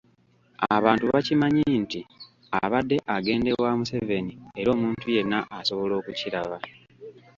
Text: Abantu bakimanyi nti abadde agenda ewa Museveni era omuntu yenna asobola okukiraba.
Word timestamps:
Abantu 0.77 1.03
bakimanyi 1.13 1.63
nti 1.83 2.01
abadde 2.63 2.97
agenda 3.15 3.47
ewa 3.53 3.71
Museveni 3.79 4.33
era 4.59 4.69
omuntu 4.75 5.05
yenna 5.15 5.39
asobola 5.57 5.93
okukiraba. 6.01 6.57